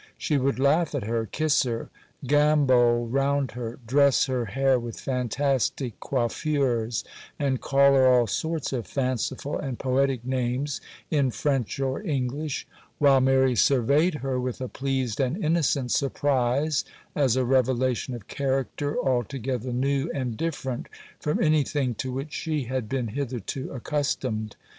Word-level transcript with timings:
She 0.17 0.39
would 0.39 0.57
laugh 0.57 0.95
at 0.95 1.03
her, 1.03 1.27
kiss 1.27 1.61
her, 1.61 1.91
gambol 2.25 3.07
round 3.07 3.51
her, 3.51 3.77
dress 3.85 4.25
her 4.25 4.45
hair 4.45 4.79
with 4.79 4.99
fantastic 4.99 5.99
coiffures, 5.99 7.03
and 7.37 7.61
call 7.61 7.93
her 7.93 8.07
all 8.11 8.25
sorts 8.25 8.73
of 8.73 8.87
fanciful 8.87 9.59
and 9.59 9.77
poetic 9.77 10.25
names 10.25 10.81
in 11.11 11.29
French 11.29 11.79
or 11.79 12.01
English, 12.01 12.65
while 12.97 13.21
Mary 13.21 13.55
surveyed 13.55 14.15
her 14.25 14.39
with 14.39 14.59
a 14.59 14.67
pleased 14.67 15.19
and 15.19 15.37
innocent 15.37 15.91
surprise, 15.91 16.83
as 17.15 17.35
a 17.35 17.45
revelation 17.45 18.15
of 18.15 18.27
character 18.27 18.97
altogether 18.97 19.71
new 19.71 20.09
and 20.15 20.35
different 20.35 20.87
from 21.19 21.39
anything 21.39 21.93
to 21.93 22.11
which 22.11 22.33
she 22.33 22.63
had 22.63 22.89
been 22.89 23.09
hitherto 23.09 23.71
accustomed. 23.71 24.55